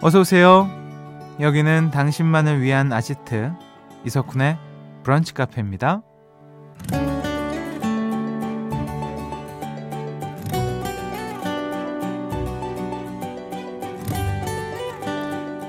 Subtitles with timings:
[0.00, 0.70] 어서 오세요.
[1.40, 3.52] 여기는 당신만을 위한 아지트
[4.04, 4.58] 이석훈의
[5.02, 6.02] 브런치 카페입니다.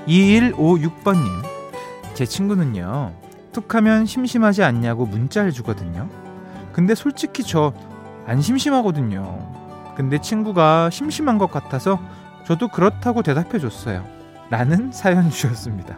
[0.07, 1.25] 2156번님,
[2.13, 3.13] 제 친구는요,
[3.51, 6.09] 툭 하면 심심하지 않냐고 문자를 주거든요.
[6.73, 7.73] 근데 솔직히 저
[8.27, 9.93] 안 심심하거든요.
[9.95, 11.97] 근데 친구가 심심한 것 같아서
[12.45, 14.03] 저도 그렇다고 대답해 줬어요.
[14.49, 15.97] 라는 사연 주셨습니다.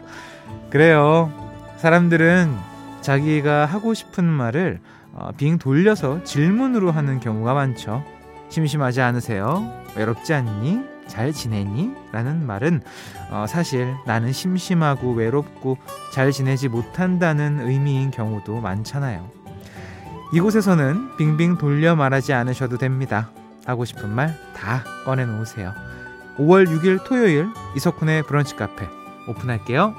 [0.70, 1.32] 그래요.
[1.78, 2.54] 사람들은
[3.00, 4.80] 자기가 하고 싶은 말을
[5.12, 8.04] 어, 빙 돌려서 질문으로 하는 경우가 많죠.
[8.48, 9.64] 심심하지 않으세요?
[9.96, 10.80] 외롭지 않니?
[11.06, 11.92] 잘 지내니?
[12.12, 12.82] 라는 말은
[13.30, 15.78] 어, 사실 나는 심심하고 외롭고
[16.12, 19.28] 잘 지내지 못한다는 의미인 경우도 많잖아요.
[20.32, 23.30] 이곳에서는 빙빙 돌려 말하지 않으셔도 됩니다.
[23.66, 25.72] 하고 싶은 말 다 꺼내놓으세요.
[26.40, 28.88] 5월 6일 토요일 이석훈의 브런치 카페
[29.28, 29.94] 오픈할게요.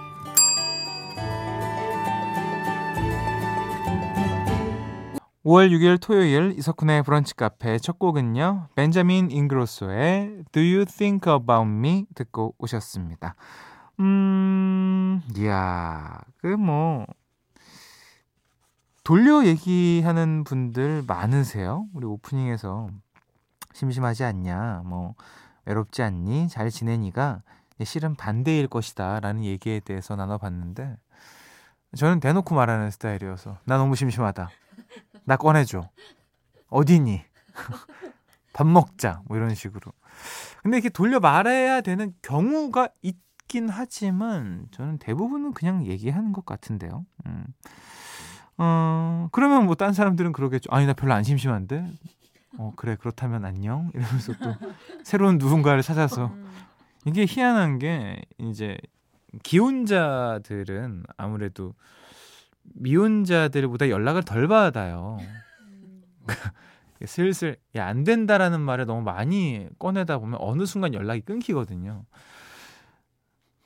[5.45, 8.69] 5월 6일 토요일 이석훈의 브런치 카페 첫 곡은요.
[8.73, 13.35] 벤자민 잉그로소의 Do You Think About Me 듣고 오셨습니다.
[13.99, 17.05] 음, 이야, 그 뭐,
[19.03, 21.85] 돌려 얘기하는 분들 많으세요?
[21.93, 22.89] 우리 오프닝에서
[23.73, 25.13] 심심하지 않냐, 뭐,
[25.65, 26.49] 외롭지 않니?
[26.49, 27.41] 잘 지내니가
[27.83, 30.97] 실은 반대일 것이다 라는 얘기에 대해서 나눠봤는데
[31.97, 34.49] 저는 대놓고 말하는 스타일이어서 나 너무 심심하다.
[35.25, 35.89] 나 꺼내줘.
[36.69, 37.21] 어디니?
[38.53, 39.21] 밥 먹자.
[39.25, 39.91] 뭐 이런 식으로.
[40.61, 47.05] 근데 이렇게 돌려 말해야 되는 경우가 있긴 하지만 저는 대부분은 그냥 얘기하는 것 같은데요.
[47.25, 47.45] 음.
[48.57, 50.69] 어, 그러면 뭐 딴 사람들은 그러겠죠.
[50.71, 51.91] 아니, 나 별로 안 심심한데?
[52.61, 53.89] 어, 그래, 그렇다면 안녕?
[53.95, 54.53] 이러면서 또
[55.03, 56.27] 새로운 누군가를 찾아서.
[56.27, 56.47] 음.
[57.05, 58.77] 이게 희한한 게 이제
[59.41, 61.73] 기혼자들은 아무래도
[62.75, 65.17] 미혼자들보다 연락을 덜 받아요.
[65.61, 66.03] 음.
[67.05, 72.05] 슬슬 야, 안 된다라는 말을 너무 많이 꺼내다 보면 어느 순간 연락이 끊기거든요.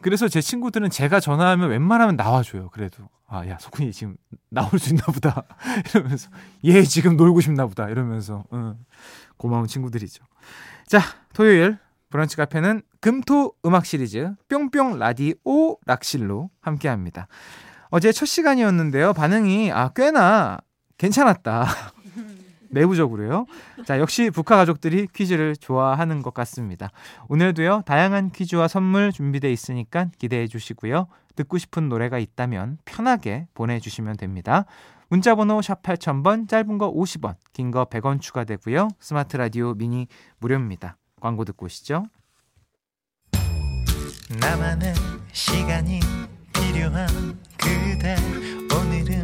[0.02, 2.70] 그래서 제 친구들은 제가 전화하면 웬만하면 나와줘요.
[2.70, 4.18] 그래도 아야 소kun이 지금
[4.50, 5.44] 나올 수 있나 보다
[5.90, 6.30] 이러면서
[6.66, 8.78] 얘 지금 놀고 싶나 보다 이러면서 응.
[9.38, 10.24] 고마운 친구들이죠.
[10.88, 11.00] 자
[11.34, 11.80] 토요일
[12.10, 17.28] 브런치 카페는 금토 음악 시리즈 뿅뿅 라디오 락실로 함께합니다.
[17.90, 19.14] 어제 첫 시간이었는데요.
[19.14, 20.60] 반응이 아 꽤나
[20.98, 21.66] 괜찮았다.
[22.76, 23.46] 내부적으로요.
[23.86, 26.92] 자, 역시 북한 가족들이 퀴즈를 좋아하는 것 같습니다.
[27.30, 31.08] 오늘도요, 다양한 퀴즈와 선물 준비되어 있으니까 기대해 주시고요.
[31.36, 34.66] 듣고 싶은 노래가 있다면 편하게 보내주시면 됩니다.
[35.10, 38.90] 문자번호 샵 8000번, 짧은 거 50원, 긴 거 100원 추가되고요.
[39.00, 40.08] 스마트 라디오 미니
[40.40, 40.98] 무료입니다.
[41.20, 42.06] 광고 듣고 오시죠.
[44.40, 44.94] 나만의
[45.32, 46.00] 시간이
[46.54, 47.08] 필요한
[47.58, 48.16] 그대
[48.76, 49.24] 오늘은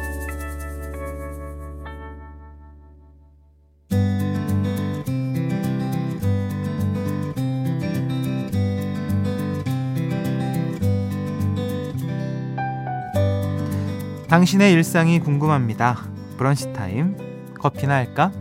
[14.31, 16.05] 당신의 일상이 궁금합니다.
[16.37, 17.17] 브런치 타임
[17.59, 18.31] 커피나 할까?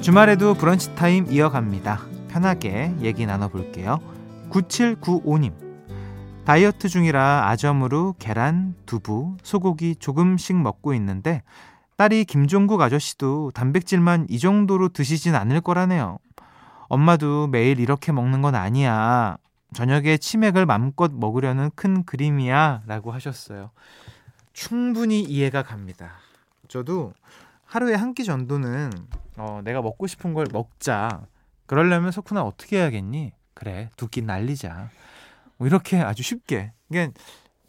[0.00, 2.00] 주말에도 브런치 타임 이어갑니다.
[2.26, 4.00] 편하게 얘기 나눠볼게요.
[4.50, 5.52] 9795님.
[6.44, 11.44] 다이어트 중이라 아점으로 계란, 두부, 소고기 조금씩 먹고 있는데
[11.98, 16.18] 딸이 김종국 아저씨도 단백질만 이 정도로 드시진 않을 거라네요.
[16.88, 19.36] 엄마도 매일 이렇게 먹는 건 아니야.
[19.74, 23.70] 저녁에 치맥을 맘껏 먹으려는 큰 그림이야 라고 하셨어요.
[24.52, 26.14] 충분히 이해가 갑니다.
[26.68, 27.12] 저도
[27.64, 28.90] 하루에 한 끼 정도는
[29.36, 31.22] 어, 내가 먹고 싶은 걸 먹자.
[31.66, 33.32] 그러려면 석훈아 어떻게 해야겠니?
[33.54, 34.90] 그래 두 끼 날리자.
[35.56, 36.72] 뭐 이렇게 아주 쉽게.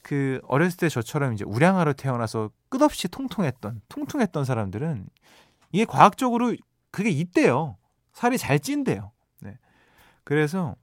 [0.01, 5.05] 그 어렸을 때 저처럼 이제 우량아로 태어나서 끝없이 통통했던 통통했던 사람들은
[5.71, 6.55] 이게 과학적으로
[6.89, 7.77] 그게 있대요.
[8.13, 9.11] 살이 잘 찐대요.
[9.41, 9.57] 네.
[10.23, 10.75] 그래서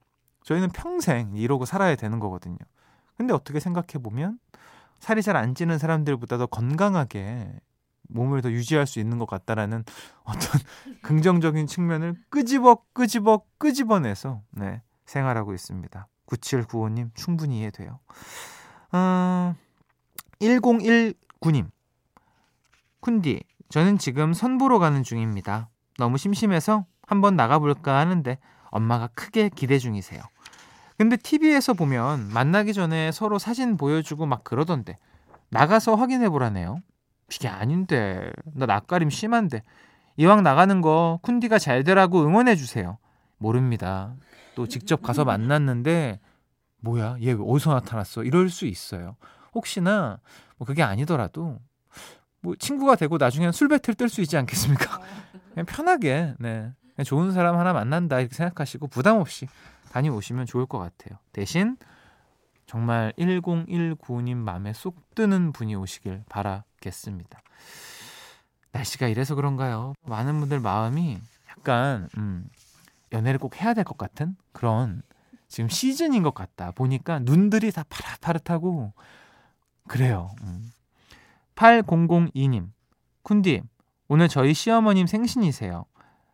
[0.49, 2.57] 저희는 평생 이러고 살아야 되는 거거든요.
[3.17, 4.39] 근데 어떻게 생각해 보면
[4.99, 7.53] 살이 잘 안 찌는 사람들보다 더 건강하게
[8.07, 9.83] 몸을 더 유지할 수 있는 것 같다라는
[10.23, 10.41] 어떤
[11.03, 16.07] 긍정적인 측면을 끄집어 끄집어 끄집어내서 네, 생활하고 있습니다.
[16.25, 17.99] 9795님 충분히 이해돼요.
[18.91, 19.53] 어,
[20.41, 21.69] 1019님.
[23.01, 25.69] 쿤디, 저는 지금 선보러 가는 중입니다.
[25.99, 28.39] 너무 심심해서 한번 나가볼까 하는데
[28.71, 30.21] 엄마가 크게 기대 중이세요.
[30.99, 34.97] 근데 TV에서 보면 만나기 전에 서로 사진 보여주고 막 그러던데
[35.47, 36.81] 나가서 확인해 보라네요.
[37.33, 39.63] 이게 아닌데 나 낯가림 심한데
[40.17, 42.97] 이왕 나가는 거 쿤디가 잘 되라고 응원해 주세요.
[43.37, 44.13] 모릅니다.
[44.55, 46.19] 또 직접 가서 만났는데
[46.81, 49.15] 뭐야 얘 어디서 나타났어 이럴 수 있어요.
[49.55, 50.19] 혹시나
[50.57, 51.59] 뭐 그게 아니더라도
[52.41, 54.99] 뭐 친구가 되고 나중엔 술 배틀 뜰 수 있지 않겠습니까?
[55.53, 59.47] 그냥 편하게 네 그냥 좋은 사람 하나 만난다 이렇게 생각하시고 부담 없이
[59.91, 61.19] 다녀오시면 좋을 것 같아요.
[61.33, 61.77] 대신
[62.65, 67.41] 정말 1019님 마음에 쏙 드는 분이 오시길 바라겠습니다.
[68.71, 69.93] 날씨가 이래서 그런가요?
[70.05, 71.19] 많은 분들 마음이
[71.49, 72.47] 약간 음,
[73.11, 75.01] 연애를 꼭 해야 될 것 같은 그런
[75.47, 76.71] 지금 시즌인 것 같다.
[76.71, 78.93] 보니까 눈들이 다 파릇파릇하고
[79.87, 80.29] 그래요.
[80.43, 80.71] 음.
[81.55, 82.69] 8002님,
[83.23, 83.63] 쿤디,
[84.07, 85.85] 오늘 저희 시어머님 생신이세요.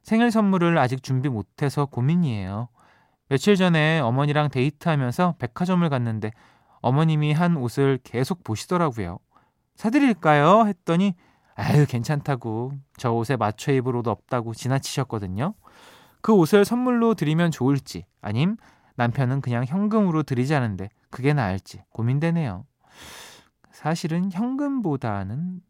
[0.03, 2.67] 생일 선물을 아직 준비 못해서 고민이에요.
[3.27, 6.31] 며칠 전에 어머니랑 데이트하면서 백화점을 갔는데
[6.81, 9.17] 어머님이 한 옷을 계속 보시더라고요.
[9.75, 10.67] 사드릴까요?
[10.67, 11.15] 했더니
[11.55, 15.53] 아유 괜찮다고 저 옷에 맞춰 입을 옷 없다고 지나치셨거든요.
[16.21, 18.57] 그 옷을 선물로 드리면 좋을지 아님
[18.95, 22.65] 남편은 그냥 현금으로 드리자는데 그게 나을지 고민되네요.
[23.71, 25.61] 사실은 현금보다는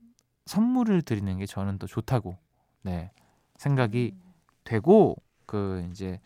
[0.46, 2.38] 선물을 드리는 게 저는 더 좋다고
[2.82, 3.12] 네
[3.58, 4.16] 생각이
[4.64, 5.16] 되고
[5.46, 6.20] 그 이제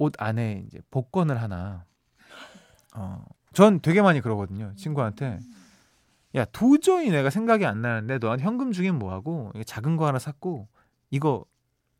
[0.00, 1.84] 옷 안에 이제 복권을 하나.
[2.94, 5.40] 어 전 되게 많이 그러거든요 친구한테.
[6.36, 10.68] 야 도저히 내가 생각이 안 나는데 너한테 현금 주긴 뭐하고 작은 거 하나 샀고
[11.10, 11.44] 이거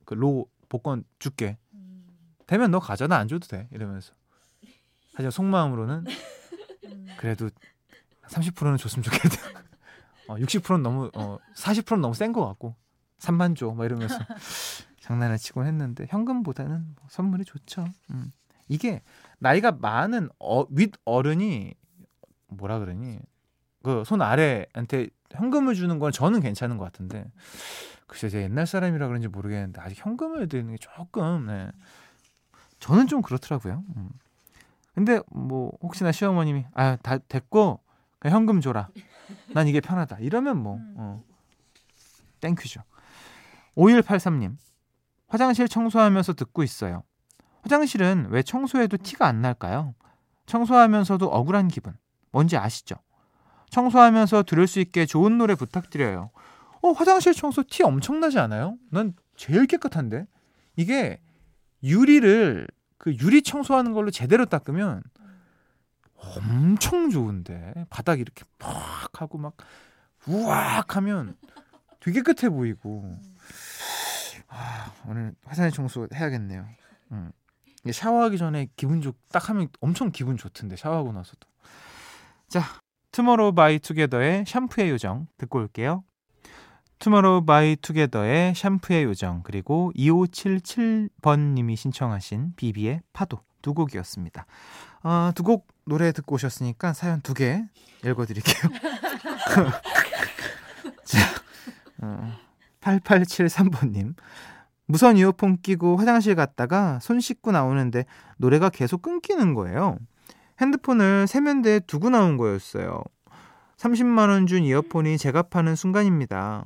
[0.05, 1.59] 그 로 복권 줄게.
[2.47, 4.13] 되면 너 가져 나 안 줘도 돼 이러면서.
[5.15, 6.05] 하지만 속마음으로는
[7.19, 7.51] 그래도
[8.29, 9.37] 30%는 줬으면 좋겠다.
[10.29, 12.77] 어, 60%는 너무 어, 40%는 너무 센것 같고
[13.19, 14.17] 3만 줘 막 이러면서
[15.11, 17.85] 장난을 치곤 했는데 현금보다는 뭐 선물이 좋죠.
[18.11, 18.33] 음.
[18.69, 19.03] 이게
[19.41, 21.75] 나이가 많은 어, 윗 어른이
[22.49, 23.19] 뭐라 그러니
[23.83, 27.25] 그 손 아래한테 현금을 주는 건 저는 괜찮은 것 같은데
[28.07, 31.71] 글쎄 제 옛날 사람이라 그런지 모르겠는데 아직 현금을 드리는 게 조금 네.
[32.79, 33.83] 저는 좀 그렇더라고요.
[33.97, 34.11] 음.
[34.95, 37.81] 근데 뭐 혹시나 시어머님이 아 다 됐고
[38.21, 38.89] 그냥 현금 줘라.
[39.55, 40.19] 난 이게 편하다.
[40.21, 41.23] 이러면 뭐 어.
[42.41, 42.83] thank you죠.
[43.77, 44.57] 5183님
[45.31, 47.05] 화장실 청소하면서 듣고 있어요.
[47.63, 49.95] 화장실은 왜 청소해도 티가 안 날까요?
[50.47, 51.95] 청소하면서도 억울한 기분.
[52.33, 52.97] 뭔지 아시죠?
[53.71, 56.31] 청소하면서 들을 수 있게 좋은 노래 부탁드려요.
[56.83, 58.77] 어, 화장실 청소 티 엄청나지 않아요?
[58.91, 60.27] 난 제일 깨끗한데.
[60.75, 61.21] 이게
[61.85, 62.67] 유리를
[62.99, 65.03] 그 유리 청소하는 걸로 제대로 닦으면
[66.15, 69.57] 엄청 좋은데 바닥 이렇게 팍 하고 막
[70.27, 71.37] 우악 하면
[72.01, 73.17] 되게 깨끗해 보이고
[74.51, 76.67] 아, 오늘 화장실 청소 해야겠네요.
[77.13, 77.33] 음.
[77.91, 81.49] 샤워하기 전에 기분 좋 딱 하면 엄청 기분 좋던데 샤워하고 나서도.
[82.49, 82.63] 자,
[83.13, 86.05] 투모로우 바이 투게더의 샴푸의 요정 듣고 올게요.
[86.99, 94.45] 투모로우 바이 투게더의 샴푸의 요정 그리고 2577번 님이 신청하신 비비의 파도 두 곡이었습니다.
[95.05, 97.65] 어, 두곡 노래 듣고 오셨으니까 사연 두 개
[98.05, 98.71] 읽어드릴게요.
[101.05, 101.19] 자,
[102.03, 102.33] 어,
[102.81, 104.15] 8873번님.
[104.87, 108.05] 무선 이어폰 끼고 화장실 갔다가 손 씻고 나오는데
[108.39, 109.99] 노래가 계속 끊기는 거예요.
[110.61, 113.03] 핸드폰을 세면대에 두고 나온 거였어요.
[113.77, 116.65] 30만원 준 이어폰이 제가 파는 순간입니다.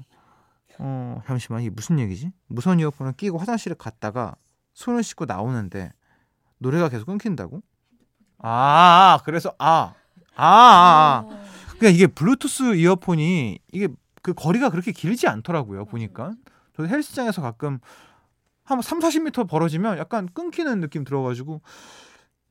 [0.78, 2.32] 어, 잠시만, 이게 무슨 얘기지?
[2.48, 4.34] 무선 이어폰을 끼고 화장실에 갔다가
[4.72, 5.92] 손을 씻고 나오는데
[6.58, 7.62] 노래가 계속 끊긴다고?
[8.38, 9.94] 아, 그래서, 아,
[10.34, 11.44] 아, 아, 아.
[11.76, 13.88] 그러니까 이게 블루투스 이어폰이 이게
[14.24, 15.84] 그 거리가 그렇게 길지 않더라고요.
[15.84, 16.32] 보니까.
[16.74, 17.78] 저 헬스장에서 가끔
[18.64, 21.60] 한 3, 40m 벌어지면 약간 끊기는 느낌 들어가지고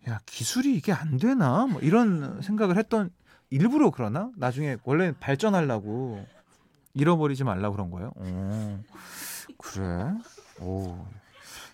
[0.08, 3.10] 야 기술이 이게 안 되나 뭐 이런 생각을 했던
[3.50, 6.24] 일부러 그러나 나중에 원래 발전하려고
[6.94, 8.12] 잃어버리지 말라 그런 거예요.
[8.18, 8.80] 오,
[9.58, 10.14] 그래?
[10.62, 11.08] 오.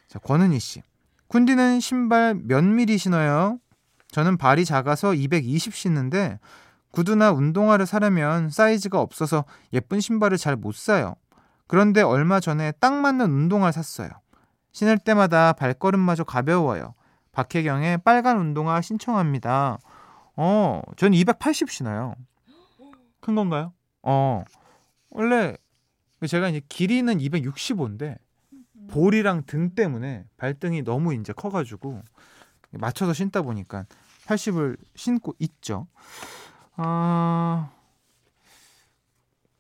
[0.08, 0.82] 자 권은희 씨,
[1.28, 3.60] 쿤디는 신발 몇 미리 신어요?
[4.12, 6.40] 저는 발이 작아서 220 신는데
[6.92, 11.16] 구두나 운동화를 사려면 사이즈가 없어서 예쁜 신발을 잘 못 사요.
[11.68, 14.10] 그런데 얼마 전에 딱 맞는 운동화를 샀어요.
[14.72, 16.96] 신을 때마다 발걸음마저 가벼워요.
[17.32, 19.78] 박혜경의 빨간 운동화 신청합니다.
[20.36, 22.16] 어, 전 280 신어요.
[23.20, 23.74] 큰 건가요?
[24.02, 24.44] 어,
[25.10, 25.56] 원래
[26.28, 28.18] 제가 이제 길이는 265인데
[28.90, 32.02] 볼이랑 등 때문에 발등이 너무 이제 커가지고
[32.72, 33.86] 맞춰서 신다 보니까
[34.26, 35.88] 80을 신고 있죠.
[36.82, 37.70] 어,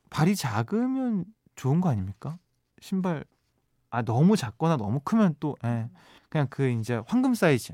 [0.09, 2.37] 발이 작으면 좋은 거 아닙니까?
[2.81, 3.25] 신발
[3.89, 5.89] 아 너무 작거나 너무 크면 또 예,
[6.29, 7.73] 그냥 그 이제 황금 사이즈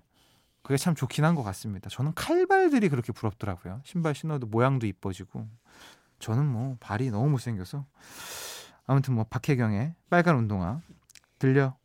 [0.63, 1.89] 그게 참 좋긴 한 것 같습니다.
[1.89, 3.81] 저는 칼발들이 그렇게 부럽더라고요.
[3.85, 5.47] 신발 신어도 모양도 이뻐지고
[6.17, 7.85] 저는 뭐 발이 너무 못생겨서
[8.87, 10.79] 아무튼 뭐 박혜경의 빨간 운동화
[11.37, 11.77] 들려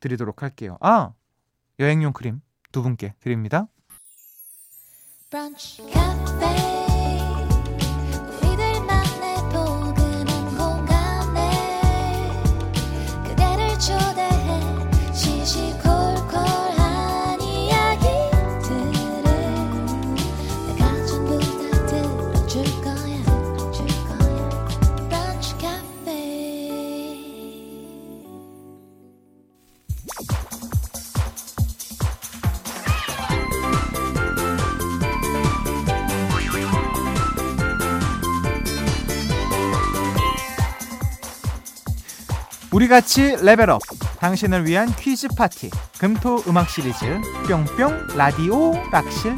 [0.00, 0.78] 드리도록 할게요.
[0.80, 1.12] 아
[1.78, 2.40] 여행용 크림
[2.72, 3.68] 두 분께 드립니다.
[5.30, 5.82] 브런치,
[42.84, 43.80] 우리 같이 레벨업.
[44.18, 45.70] 당신을 위한 퀴즈 파티.
[45.96, 47.18] 금토 음악 시리즈.
[47.48, 49.34] 뿅뿅 라디오 락실.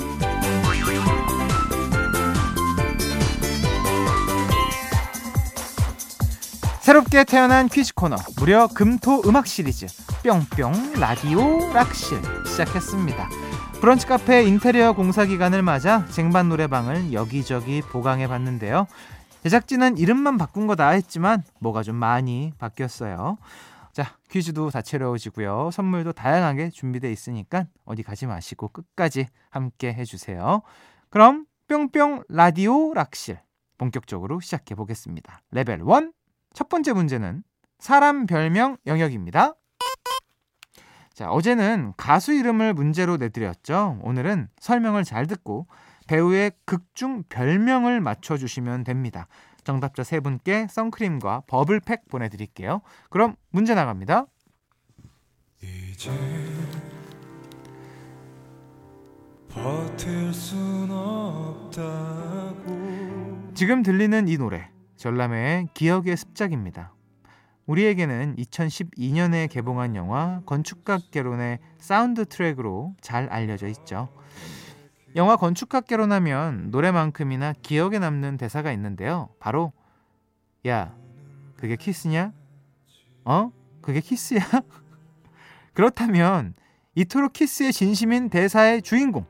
[6.81, 8.17] 새롭게 태어난 퀴즈 코너.
[8.37, 9.87] 무려 금토 음악 시리즈.
[10.25, 12.21] 뿅뿅 라디오 락실.
[12.49, 13.29] 시작했습니다.
[13.81, 18.88] 브런치 카페 인테리어 공사 기간을 맞아 쟁반 노래방을 여기저기 보강해 봤는데요.
[19.47, 23.38] 제작진은 이름만 바꾼 거다 했지만 뭐가 좀 많이 바뀌었어요.
[23.93, 25.71] 자, 퀴즈도 다채로워지고요.
[25.71, 30.62] 선물도 다양하게 준비되어 있으니까 어디 가지 마시고 끝까지 함께 해주세요.
[31.11, 33.38] 그럼 뿅뿅 라디오 락실
[33.79, 35.43] 본격적으로 시작해 보겠습니다.
[35.53, 36.12] 레벨 1.
[36.53, 37.45] 첫 번째 문제는
[37.79, 39.55] 사람 별명 영역입니다.
[41.15, 44.00] 자, 어제는 가수 이름을 문제로 내드렸죠.
[44.03, 45.69] 오늘은 설명을 잘 듣고
[46.07, 49.27] 배우의 극중 별명을 맞춰주시면 됩니다.
[49.65, 52.83] 정답자 세 분께 선크림과 버블팩 보내드릴게요.
[53.11, 54.27] 그럼 문제 나갑니다.
[63.55, 66.93] 지금 들리는 이 노래 전람회의 기억의 습작입니다.
[67.67, 74.09] 우리에게는 2012년에 개봉한 영화 건축학개론의 사운드 트랙으로 잘 알려져 있죠.
[75.16, 79.30] 영화 건축학개론 하면 노래만큼이나 기억에 남는 대사가 있는데요.
[79.40, 79.73] 바로
[80.66, 80.94] 야,
[81.56, 82.32] 그게 키스냐?
[83.25, 83.50] 어?
[83.80, 84.40] 그게 키스야?
[85.73, 86.54] 그렇다면
[86.94, 89.25] 이토록 키스의 진심인 대사의 주인공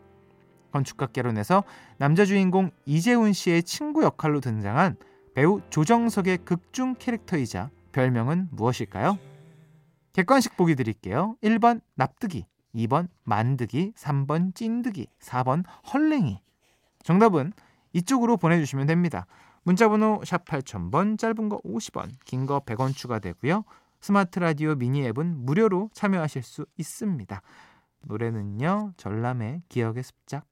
[0.72, 1.62] 건축학개론에서
[1.98, 4.96] 남자 주인공 이재훈 씨의 친구 역할로 등장한
[5.34, 9.18] 배우 조정석의 극중 캐릭터이자 별명은 무엇일까요?
[10.14, 11.36] 객관식 보기 드릴게요.
[11.42, 16.40] 1번 납득이 2번 만득이, 3번 찐드기, 4번 헐랭이.
[17.02, 17.52] 정답은
[17.92, 19.26] 이쪽으로 보내주시면 됩니다.
[19.62, 23.64] 문자번호 샵 8000번, 짧은 거 50원, 긴 거 100원 추가되고요.
[24.00, 27.40] 스마트 라디오 미니 앱은 무료로 참여하실 수 있습니다.
[28.02, 30.44] 노래는요, 전람회의 기억의 습작.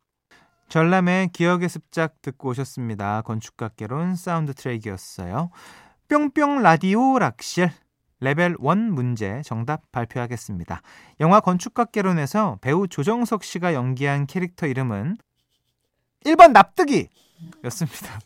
[0.69, 3.23] 전람회의 기억의 습작 듣고 오셨습니다.
[3.23, 5.51] 건축학개론 사운드 트랙이었어요.
[6.09, 7.71] 뿅뿅 라디오 락실
[8.25, 10.81] 레벨 1 문제 정답 발표하겠습니다.
[11.21, 15.17] 영화 건축학개론에서 배우 조정석 씨가 연기한 캐릭터 이름은
[16.25, 17.09] 1번 납득이
[17.65, 18.19] 였습니다.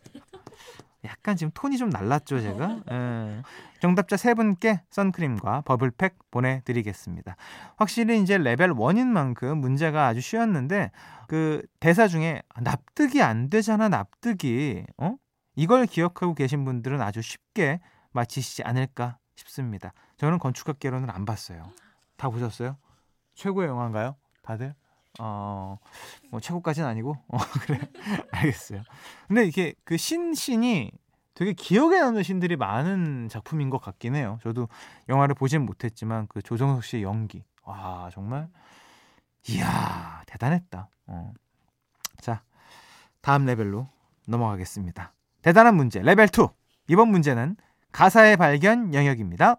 [1.05, 2.81] 약간 지금 톤이 좀 날랐죠, 제가?
[2.91, 3.43] 예.
[3.81, 7.37] 정답자 세 분께 선크림과 버블팩 보내드리겠습니다.
[7.77, 10.91] 확실히 이제 레벨 1인 만큼 문제가 아주 쉬웠는데,
[11.29, 14.85] 그 대사 중에 납득이 안 되잖아, 납득이.
[14.99, 15.15] 어?
[15.57, 17.81] 이걸 기억하고 계신 분들은 아주 쉽게
[18.13, 19.93] 맞히시지 않을까 싶습니다.
[20.17, 21.71] 저는 건축학개론을 안 봤어요.
[22.17, 22.77] 다 보셨어요?
[23.35, 24.17] 최고의 영화인가요?
[24.43, 24.75] 다들?
[25.21, 25.79] 어,
[26.31, 27.81] 뭐 최고까지는 아니고, 어, 그래.
[28.33, 28.83] 알겠어요.
[29.27, 30.91] 근데 이게 그 신신이
[31.35, 34.39] 되게 기억에 남는 신들이 많은 작품인 것 같긴 해요.
[34.43, 34.69] 저도
[35.09, 37.45] 영화를 보진 못했지만 그 조정석 씨의 연기.
[37.63, 38.49] 와, 정말.
[39.49, 40.89] 이야, 대단했다.
[41.07, 41.33] 어.
[42.21, 42.43] 자,
[43.21, 43.87] 다음 레벨로
[44.27, 45.13] 넘어가겠습니다.
[45.43, 46.49] 대단한 문제, 레벨 2.
[46.89, 47.57] 이번 문제는
[47.93, 49.57] 가사의 발견 영역입니다.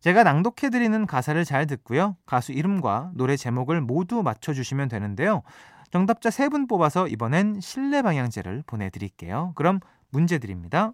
[0.00, 2.16] 제가 낭독해드리는 가사를 잘 듣고요.
[2.24, 5.42] 가수 이름과 노래 제목을 모두 맞춰주시면 되는데요.
[5.90, 9.52] 정답자 3분 뽑아서 이번엔 실내 방향제를 보내드릴게요.
[9.56, 10.92] 그럼 문제 드립니다.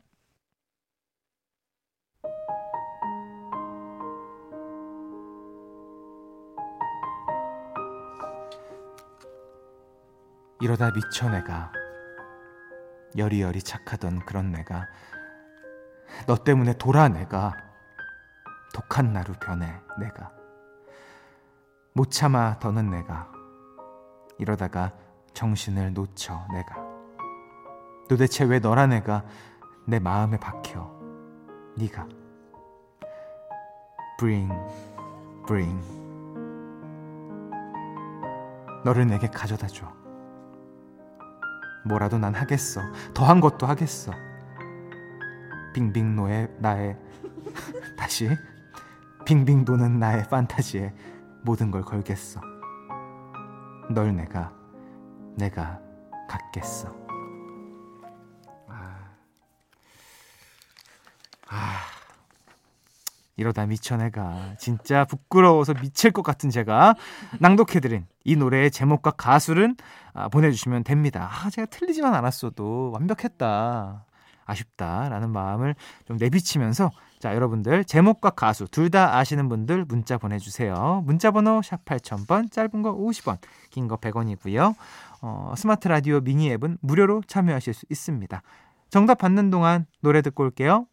[10.60, 11.70] 이러다 미쳐 내가
[13.16, 14.86] 여리여리 착하던 그런 내가
[16.26, 17.56] 너 때문에 돌아 내가
[18.72, 20.32] 독한 나루 변해 내가
[21.92, 23.30] 못 참아 더는 내가
[24.38, 24.92] 이러다가
[25.32, 26.76] 정신을 놓쳐 내가.
[28.08, 29.24] 도대체 왜 너란 애가
[29.86, 30.90] 내 마음에 박혀?
[31.76, 32.08] 네가.
[34.18, 34.52] Bring
[35.46, 36.04] bring.
[38.84, 39.90] 너를 내게 가져다 줘
[41.86, 42.80] 뭐라도 난 하겠어.
[43.12, 44.12] 더한 것도 하겠어.
[45.74, 46.96] 빙빙 노의 나의
[47.98, 48.28] 다시.
[49.24, 50.92] 빙빙 도는 나의 판타지에
[51.42, 52.40] 모든 걸 걸겠어.
[53.90, 54.52] 널 내가
[55.36, 55.78] 내가
[56.28, 57.03] 갖겠어
[63.36, 66.94] 이러다 미쳐 내가 진짜 부끄러워서 미칠 것 같은 제가
[67.40, 69.74] 낭독해드린 이 노래의 제목과 가수를
[70.12, 71.28] 아, 보내주시면 됩니다.
[71.32, 74.04] 아, 제가 틀리지만 않았어도 완벽했다.
[74.46, 75.74] 아쉽다라는 마음을
[76.06, 81.02] 좀 내비치면서 자 여러분들 제목과 가수 둘 다 아시는 분들 문자 보내주세요.
[81.06, 83.38] 문자번호 샵 8000번 짧은 거 50원
[83.70, 84.74] 긴 거 100원이고요.
[85.22, 88.42] 어, 스마트 라디오 미니 앱은 무료로 참여하실 수 있습니다.
[88.90, 90.86] 정답 받는 동안 노래 듣고 올게요.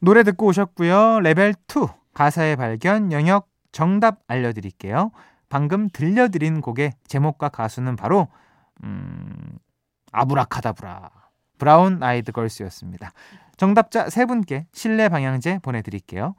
[0.00, 1.20] 노래 듣고 오셨고요.
[1.20, 5.10] 레벨 2 가사의 발견 영역 정답 알려드릴게요.
[5.48, 8.28] 방금 들려드린 곡의 제목과 가수는 바로
[8.84, 9.58] 음,
[10.12, 11.10] 아브라카다브라
[11.58, 13.12] 브라운 아이드 걸스였습니다.
[13.56, 16.34] 정답자 세 분께 실내 방향제 보내드릴게요.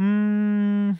[0.00, 0.96] 음,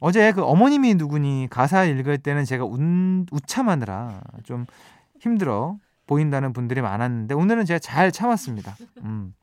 [0.00, 4.66] 어제 그 어머님이 누구니 가사 읽을 때는 제가 운, 우참하느라 좀
[5.18, 8.76] 힘들어 보인다는 분들이 많았는데 오늘은 제가 잘 참았습니다.
[9.02, 9.34] 음.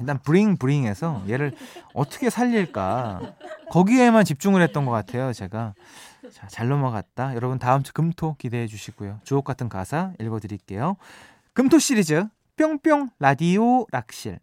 [0.00, 1.52] 일단 bling bling해서 얘를
[1.94, 3.34] 어떻게 살릴까?
[3.70, 5.74] 거기에만 집중을 했던 것 같아요 제가.
[6.32, 7.34] 자, 잘 넘어갔다.
[7.34, 9.20] 여러분 다음 주 금토 기대해 주시고요.
[9.24, 10.96] 주옥 같은 가사 읽어드릴게요.
[11.54, 12.26] 금토 시리즈
[12.56, 14.38] 뿅뿅 라디오 락실.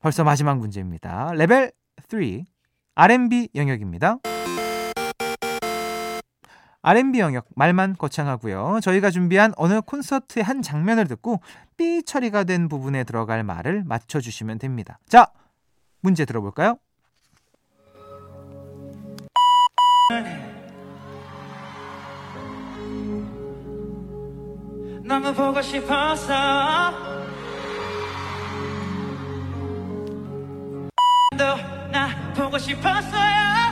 [0.00, 1.32] 벌써 마지막 문제입니다.
[1.34, 1.72] 레벨
[2.08, 2.44] 3
[2.96, 4.18] R&B 영역입니다
[6.84, 8.80] R&B 영역 말만 거창하고요.
[8.82, 11.40] 저희가 준비한 어느 콘서트의 한 장면을 듣고
[11.78, 14.98] 삐 처리가 된 부분에 들어갈 말을 맞춰 주시면 됩니다.
[15.08, 15.28] 자,
[16.00, 16.78] 문제 들어볼까요?
[25.02, 26.34] 너무 보고 싶었어
[31.90, 33.63] 나 보고 싶었어요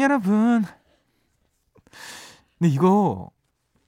[0.00, 0.64] 여러분.
[2.58, 3.30] 근데 이거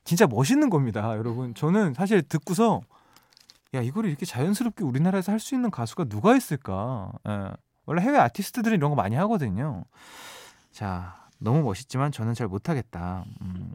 [0.04, 1.54] 진짜 멋있는 겁니다, 여러분.
[1.54, 2.80] 저는 사실 듣고서
[3.74, 7.12] 야 이거를 이렇게 자연스럽게 우리나라에서 할 수 있는 가수가 누가 있을까?
[7.28, 7.50] 예.
[7.86, 9.84] 원래 해외 아티스트들은 이런 거 많이 하거든요.
[10.70, 13.24] 자, 너무 멋있지만 저는 잘 못하겠다.
[13.40, 13.72] 음.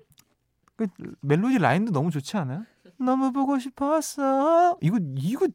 [0.76, 0.88] 그
[1.22, 2.64] 멜로디 라인도 너무 좋지 않아요?
[3.00, 4.78] 너무 보고 싶었어.
[4.82, 5.48] 이거 이거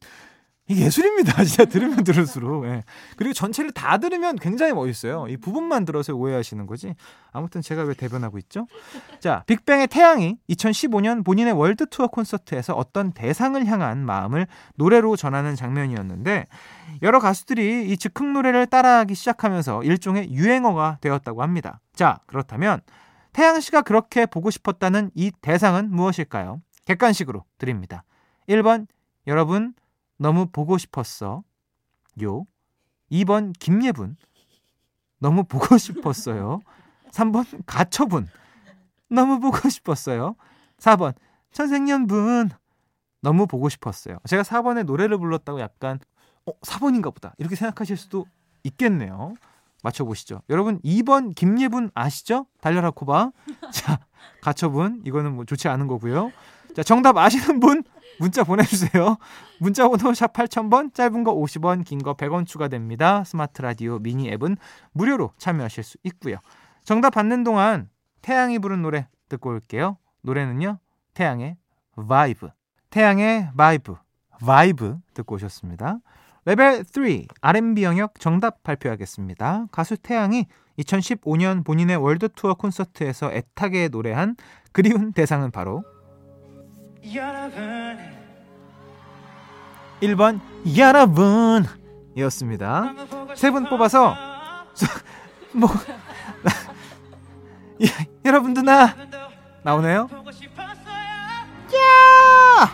[0.73, 1.43] 이게 예술입니다.
[1.45, 2.65] 진짜 들으면 들을수록.
[2.65, 2.83] 예.
[3.17, 5.27] 그리고 전체를 다 들으면 굉장히 멋있어요.
[5.29, 6.95] 이 부분만 들어서 오해하시는 거지.
[7.31, 8.67] 아무튼 제가 왜 대변하고 있죠?
[9.21, 16.47] 자, 빅뱅의 태양이 2015년 본인의 월드 투어 콘서트에서 어떤 대상을 향한 마음을 노래로 전하는 장면이었는데
[17.03, 21.81] 여러 가수들이 이 즉흥 노래를 따라하기 시작하면서 일종의 유행어가 되었다고 합니다.
[21.95, 22.81] 자, 그렇다면
[23.33, 26.61] 태양 씨가 그렇게 보고 싶었다는 이 대상은 무엇일까요?
[26.87, 28.05] 객관식으로 드립니다.
[28.49, 28.87] 1번
[29.27, 29.75] 여러분
[30.23, 31.43] 너무 보고 싶었어.
[32.23, 32.47] 요.
[33.11, 34.17] 2번 김예분.
[35.19, 36.61] 너무 보고 싶었어요.
[37.11, 38.29] 3번 가처분.
[39.11, 40.37] 너무 보고 싶었어요.
[40.79, 41.15] 4번
[41.51, 42.51] 천생연분.
[43.21, 44.19] 너무 보고 싶었어요.
[44.27, 45.99] 제가 4번에 노래를 불렀다고 약간
[46.47, 47.35] 어, 4번인가 보다.
[47.39, 48.27] 이렇게 생각하실 수도
[48.63, 49.35] 있겠네요.
[49.83, 50.43] 맞춰보시죠.
[50.49, 52.47] 여러분 2번 김예분 아시죠?
[52.61, 53.33] 달려라 코바.
[53.73, 53.99] 자,
[54.41, 55.03] 가처분.
[55.05, 56.31] 이거는 뭐 좋지 않은 거고요.
[56.75, 57.83] 자, 정답 아시는 분
[58.19, 59.17] 문자 보내주세요.
[59.59, 63.25] 문자 번호 샵 8000번, 짧은 거 50원, 긴 거 100원 추가됩니다.
[63.25, 64.57] 스마트 라디오 미니 앱은
[64.93, 66.37] 무료로 참여하실 수 있고요.
[66.85, 67.89] 정답 받는 동안
[68.23, 69.99] 태양이 부른 노래 듣고 올게요.
[70.23, 70.79] 노래는요,
[71.15, 71.57] 태양의
[72.09, 72.49] Vibe.
[72.91, 73.97] 태양의 Vibe,
[74.45, 75.99] Vibe 듣고 오셨습니다.
[76.45, 77.05] 레벨 3
[77.41, 79.67] R&B 영역 정답 발표하겠습니다.
[79.71, 80.47] 가수 태양이
[80.79, 84.37] 2015년 본인의 월드 투어 콘서트에서 애타게 노래한
[84.73, 85.85] 그리운 대상은 바로
[90.01, 90.41] 1번
[90.77, 91.65] 여러분
[92.17, 92.95] 이었습니다.
[93.35, 94.17] 세 분 뽑아서
[95.53, 95.69] 뭐
[98.25, 98.95] 여러분들 나
[99.63, 100.09] 나오네요.
[101.75, 102.71] 야!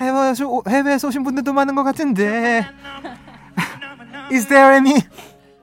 [0.00, 2.66] 해외에서, 해외에서 오신 분들도 많은 것 같은데
[4.32, 5.00] Is there any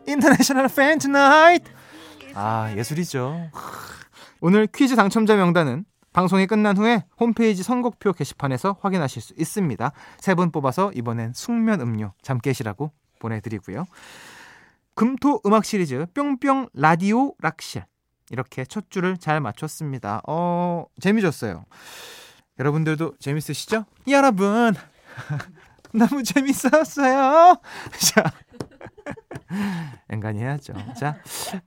[0.08, 1.72] international fan tonight?
[2.36, 3.50] 아 예술이죠.
[4.42, 5.86] 오늘 퀴즈 당첨자 명단은
[6.18, 9.92] 방송이 끝난 후에 홈페이지 선곡표 게시판에서 확인하실 수 있습니다.
[10.20, 13.86] 세 분 뽑아서 이번엔 숙면 음료 잠 깨시라고 보내드리고요.
[14.96, 17.86] 금토 음악 시리즈 뿅뿅 라디오 락실
[18.32, 20.24] 이렇게 첫 줄을 잘 맞췄습니다.
[20.28, 21.66] 어 재미졌어요.
[22.58, 23.86] 여러분들도 재밌으시죠?
[24.08, 24.74] 여러분
[25.94, 27.62] 너무 재밌었어요.
[28.16, 28.24] 자,
[30.10, 30.74] 앵간히 해야죠.
[31.00, 31.18] 자,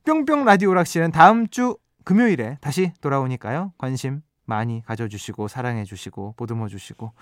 [0.05, 3.75] 뿅뿅 라디오 락실은 다음 주 금요일에 다시 돌아오니까요.
[3.79, 7.13] 관심 많이 가져주시고 사랑해주시고 보듬어주시고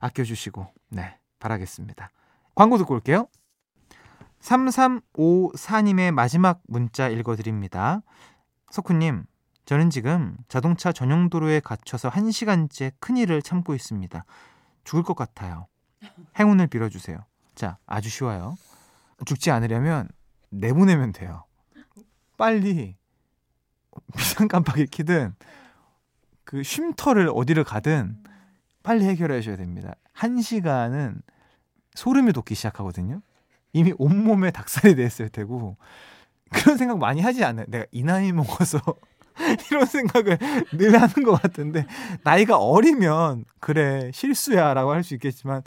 [0.00, 2.10] 아껴주시고 네 바라겠습니다.
[2.54, 3.28] 광고 듣고 올게요.
[4.40, 8.02] 3354님의 마지막 문자 읽어드립니다.
[8.70, 9.24] 석훈님,
[9.64, 14.24] 저는 지금 자동차 전용 도로에 갇혀서 1시간째 큰일을 참고 있습니다.
[14.84, 15.66] 죽을 것 같아요.
[16.38, 17.18] 행운을 빌어주세요.
[17.54, 18.56] 자, 아주 쉬워요.
[19.24, 20.08] 죽지 않으려면
[20.50, 21.44] 내보내면 돼요.
[22.36, 22.96] 빨리
[24.16, 25.34] 비상 깜빡이 키든
[26.46, 28.16] 그 쉼터를 어디를 가든
[28.82, 29.94] 빨리 해결해 주셔야 됩니다.
[30.16, 31.20] 1시간은
[31.94, 33.20] 소름이 돋기 시작하거든요.
[33.72, 35.76] 이미 온몸에 닭살이 됐을 테고
[36.50, 37.66] 그런 생각 많이 하지 않아요.
[37.68, 38.80] 내가 이 나이 먹어서
[39.70, 40.38] 이런 생각을
[40.72, 41.84] 늘 하는 것 같은데
[42.22, 45.62] 나이가 어리면 그래 실수야라고 할 수 있겠지만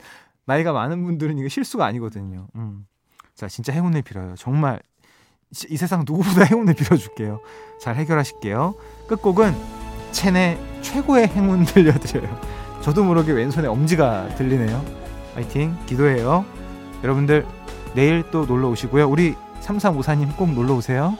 [0.46, 2.48] 나이가 많은 분들은 이게 실수가 아니거든요.
[2.56, 2.86] 음.
[3.34, 4.34] 자 진짜 행운을 빌어요.
[4.36, 4.80] 정말
[5.68, 7.40] 이 세상 누구보다 행운을 빌어줄게요.
[7.80, 8.74] 잘 해결하실게요.
[9.08, 9.79] 끝곡은
[10.12, 12.28] 첸의 최고의 행운 들려드려요.
[12.82, 14.82] 저도 모르게 왼손에 엄지가 들리네요.
[15.34, 16.44] 파이팅 기도해요.
[17.02, 17.46] 여러분들
[17.94, 19.08] 내일 또 놀러 오시고요.
[19.08, 21.16] 우리 3354님 꼭 놀러 오세요.